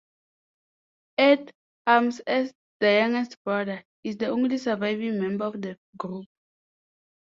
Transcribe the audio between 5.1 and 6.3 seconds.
member of the group.